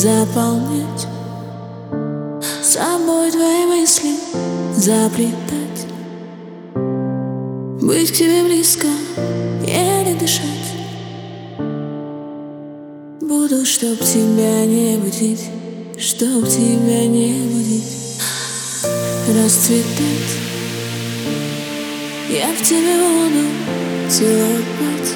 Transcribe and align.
заполнять. 0.00 1.06
Собой 2.62 3.30
твои 3.30 3.66
мысли 3.66 4.14
заплетать. 4.74 5.86
Быть 7.82 8.10
к 8.10 8.14
тебе 8.14 8.44
близко, 8.44 8.86
еле 9.62 10.14
дышать. 10.18 10.46
Буду, 13.20 13.66
чтоб 13.66 13.98
тебя 13.98 14.64
не 14.64 14.96
будить 14.96 15.50
Чтоб 15.98 16.48
тебя 16.48 17.06
не 17.06 17.34
будить. 17.52 18.18
Расцветать. 19.28 20.32
Я 22.30 22.48
в 22.54 22.62
тебе 22.62 22.96
буду 22.96 24.08
целовать. 24.08 25.14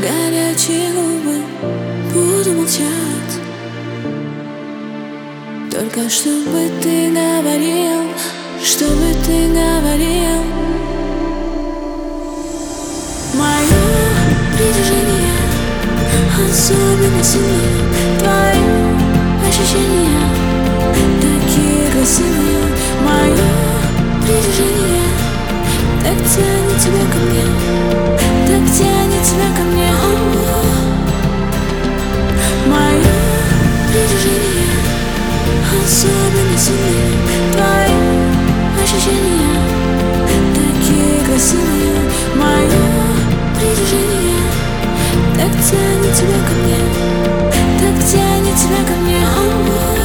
Горячие 0.00 0.92
губы 0.94 1.91
буду 2.62 2.72
молчать 2.72 3.40
Только 5.70 6.08
чтобы 6.08 6.70
ты 6.80 7.10
говорил 7.10 8.10
Чтобы 8.62 9.14
ты 9.24 9.48
говорил. 9.48 10.42
Мое 13.34 13.82
притяжение 14.56 15.38
Особенно 16.50 17.22
сильнее 17.22 18.18
Твои 18.18 18.62
ощущения 19.48 20.22
Такие 21.20 21.90
красивые. 21.90 22.66
Мое 23.04 23.48
притяжение 24.22 25.08
Так 26.02 26.18
тянет 26.28 26.80
тебя 26.80 27.04
ко 27.12 27.18
мне 27.18 28.11
Твои 39.02 39.12
ощущения 39.12 39.58
Такие 40.54 41.24
красивые 41.26 42.10
Мое 42.36 42.82
притяжение 43.56 44.42
Так 45.34 45.52
тянет 45.52 46.14
тебя 46.14 46.38
ко 46.46 46.54
мне 46.62 46.78
Так 47.78 48.06
тянет 48.06 48.56
тебя 48.56 48.84
ко 48.86 49.00
мне 49.00 50.01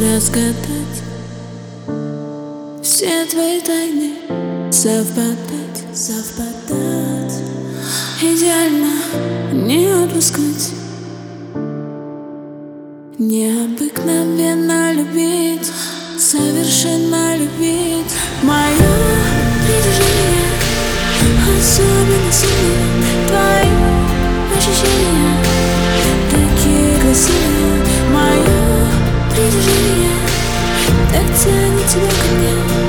разгадать 0.00 1.02
Все 2.82 3.26
твои 3.26 3.60
тайны 3.60 4.12
совпадать, 4.70 5.82
совпадать. 5.92 7.42
Идеально 8.20 8.92
не 9.52 9.86
отпускать. 9.86 10.72
Необыкновенно 13.18 14.92
любить, 14.92 15.72
совершенно 16.18 17.36
любить. 17.36 18.12
Мое 18.42 18.92
притяжение 19.66 20.48
особенно 21.58 22.32
сильнее. 22.32 23.26
Твои 23.26 23.70
ощущения 24.56 25.34
такие 26.30 27.00
красивые 27.00 27.57
притяжение 29.58 30.10
Так 31.12 31.36
тянет 31.36 31.86
тебя 31.88 32.08
ко 32.08 32.34
мне 32.34 32.87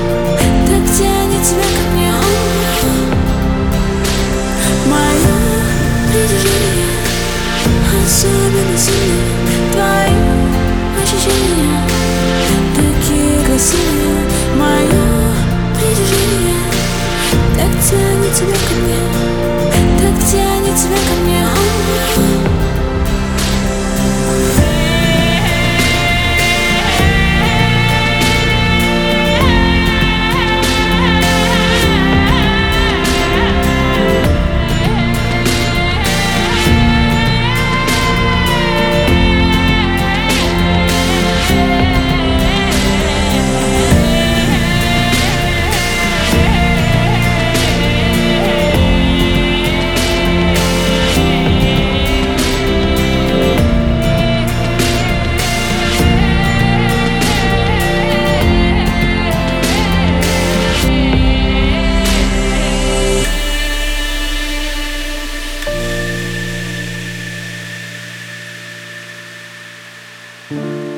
Mm-hmm. 70.51 70.89